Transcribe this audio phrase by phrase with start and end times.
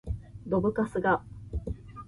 [0.47, 1.23] どぶカスが